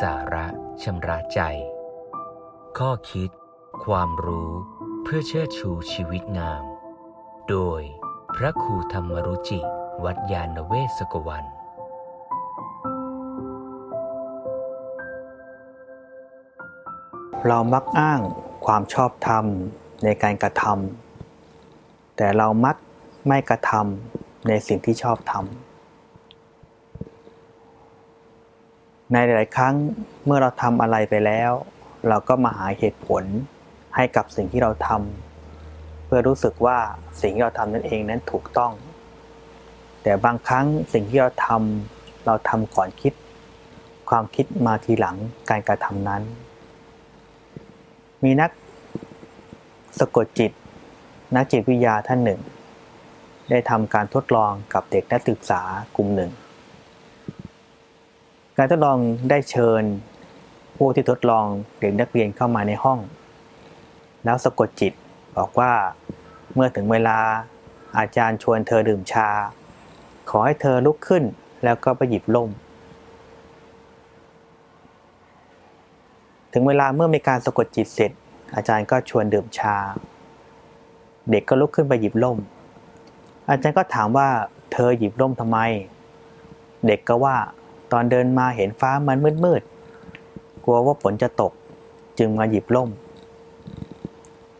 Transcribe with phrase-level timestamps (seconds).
[0.00, 0.46] สาระ
[0.82, 1.40] ชำระใจ
[2.78, 3.30] ข้อคิด
[3.84, 4.50] ความรู้
[5.02, 6.64] เพื่อเชิดชูชีวิตงาม
[7.48, 7.80] โดย
[8.36, 9.60] พระครูธรรมรุจิ
[10.04, 11.44] วัดยาณเวศกวัน
[17.46, 18.20] เรามักอ้าง
[18.66, 19.44] ความชอบธรรม
[20.04, 22.76] ในการกระทำแต่เรามัก
[23.28, 25.71] ไม่กระทำในสิ่งที่ชอบทำ
[29.12, 29.74] ในหลาย ๆ ครั้ง
[30.24, 31.52] เมื่อเราทำอะไรไปแล้ว
[32.08, 33.24] เราก็มาหาเหตุผล
[33.96, 36.78] ให้กับสิ่งที่เราทำเพื่อรู้สึกว่า
[37.20, 38.72] สิ่งที่เราทำนั่นเองนั้นถูกต้อง
[40.02, 43.12] แต่บางครั้งสิ่งที่เราทำเราทำก่อนคิด
[44.10, 45.16] ความคิดมาทีหลัง
[45.50, 46.22] การกระทำนั้น
[48.24, 48.50] มีนัก
[49.98, 50.52] สะกดจิต
[51.36, 52.40] นักจิตวิทยาท่านหนึ่ง
[53.50, 55.62] ได้ทำการทดลองกับเด็กนักศึกษา
[55.96, 56.30] กลุ่มหนึ่ง
[58.58, 58.98] การทดลอง
[59.30, 59.82] ได้เชิญ
[60.76, 61.46] ผู้ที่ทดลอง
[61.78, 62.98] เด็กนักเรียนเข้ามาในห้อง
[64.24, 64.92] แล้วสะกดจิต
[65.36, 65.72] บอกว่า
[66.54, 67.18] เมื่อถึงเวลา
[67.98, 69.28] อาจารย์ชวนเธอดื่มชา
[70.30, 71.24] ขอให้เธอลุกขึ้น
[71.64, 72.48] แล้วก็ไปหยิบล่ม
[76.52, 78.12] ถึงเวลาเมื่อมีการสะกดจิตเสร็จ
[78.56, 79.76] อาจารย์ก็ชวนดื่มชา
[81.30, 82.38] เด็กก็ลุกขึ้นไปหยิบล่ม
[83.50, 84.28] อาจารย์ก็ถามว่า
[84.72, 85.58] เธอหยิบล่มทำไม
[86.86, 87.36] เด็กก็ว่า
[87.92, 91.52] ตอนเดินมาเห็นฟ้ามันมืดๆ กลัวว่าฝนจะตก
[92.18, 92.90] จึงมาหยิบล่ม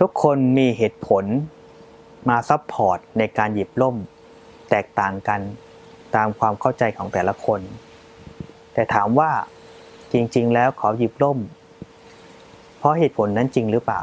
[0.00, 1.24] ทุกคนมีเหตุผล
[2.28, 3.96] มาซับพอร์ตในการหยิบล่ม
[4.70, 5.40] แตกต่างกัน
[6.14, 7.60] ตามความเข้าใจของแต่ละคน
[8.74, 9.30] แต่ถามว่า
[10.12, 11.38] จริงๆ แล้วขอหยิบล่ม
[12.78, 14.00] เพราะเหตุผลนั้นจริงหรือเปล่า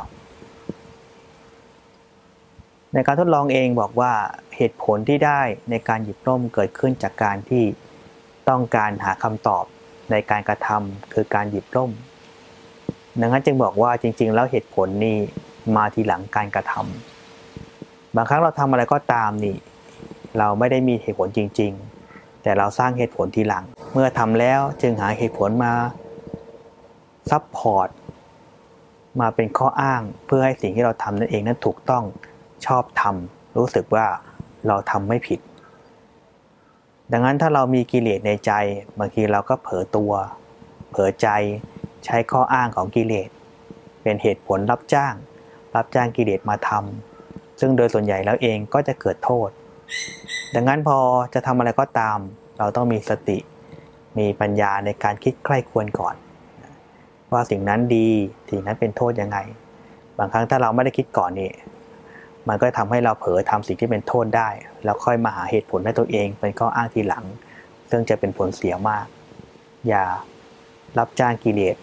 [2.93, 4.13] ในการทดลองเองบอกว่า
[4.55, 7.63] เหตุผลที่ได้ในการหยิบล่มเกิดขึ้นจากการที่
[8.49, 9.65] ต้องการหาคำตอบ
[10.11, 11.91] ในการกระทำคือการหยิบล่ม
[13.19, 15.17] ดังนั้นจึงบอกว่าจริง ๆ แล้วเหตุผลนี่
[15.75, 19.57] มาทีหลังการกระทำบางครั้งเราทำอะไรก็ตามนี่
[20.37, 21.71] เราไม่ได้มีเหตุผลจริง
[22.07, 23.63] ๆ แต่เราสร้างเหตุผลทีหลัง
[23.93, 25.73] เมื่อทำแล้วจึงหาเหตุผลมา
[27.29, 27.89] ซับพอร์ต
[29.19, 32.03] มาเป็นข้ออ้างเพื่อให้สิ่งที่เราทำนั่นเองนั้นถูกต้อง
[32.65, 34.05] ชอบทำรู้สึกว่า
[34.67, 35.39] เราทำไม่ผิด
[37.11, 38.51] ดังนั้นถ้าเรามีกิเลสในใจ
[38.99, 40.13] บางทีเราก็เผลอตัว
[40.91, 41.27] เผลอใจ
[42.05, 43.29] ใช้ข้ออ้างของกิเลส
[44.01, 45.13] เป็นเหตุผลรับจ้าง
[45.75, 49.49] รับจ้างกิเลสมาทำซึ่งโดยส่วนใหญ่แล้วเองก็จะเกิดโทษ
[50.55, 50.97] ดังนั้นพอ
[51.33, 52.17] จะทำอะไรก็ตาม
[52.57, 53.37] เราต้องมีสติ
[54.17, 56.15] มีปัญญาในการคิดใคร่ควรก่อน
[57.33, 58.09] ว่าสิ่งนั้นดี
[58.49, 59.37] สิ่งนั้นเป็นโทษยังไง
[60.17, 61.51] บางครั้งถ้าเราไม่ได้คิดก่อนนี่
[62.49, 64.49] มันก็ทำให้เราเผลอทำสิ่งที่เป็นโทษได้
[64.83, 67.25] แล้วค่อยมาหาเหตุผลให้ตัวเอง เป็นข้ออ้างทีหลัง
[67.89, 69.05] ซึ่งจะเป็นผลเสียมาก
[69.87, 70.03] อย่า
[70.97, 71.75] รับจ้างกิเลส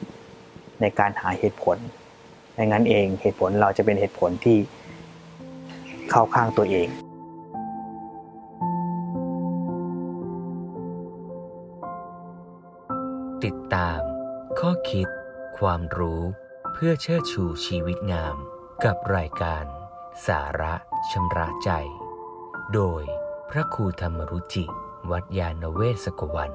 [0.80, 1.76] ในการหาเหตุผล
[2.54, 4.56] ไม่งั้นเองเหตุผลเราจะเป็นเหตุผลที่
[6.10, 6.88] เข้าข้างตัวเอง
[13.44, 14.00] ติดตาม
[14.60, 15.08] ข้อคิด
[15.58, 16.22] ความรู้
[16.72, 18.36] เพื่อเชิดชูชีวิตงาม
[18.84, 19.64] กับรายการ
[20.28, 20.75] สาระ
[21.10, 21.70] ชำระใจ
[22.75, 23.02] โดย
[23.50, 24.64] พระครูธรรมรุจิ
[25.10, 26.50] วัดยาณเวศกวัน